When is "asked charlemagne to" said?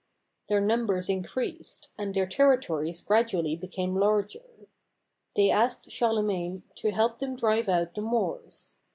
5.51-6.89